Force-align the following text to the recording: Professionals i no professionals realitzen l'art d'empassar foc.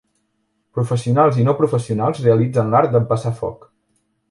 Professionals 0.77 1.37
i 1.41 1.45
no 1.49 1.55
professionals 1.59 2.23
realitzen 2.25 2.73
l'art 2.75 2.97
d'empassar 2.99 3.37
foc. 3.45 3.71